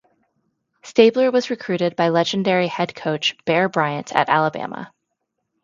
[0.81, 4.91] Stabler was recruited by legendary head coach Bear Bryant at Alabama.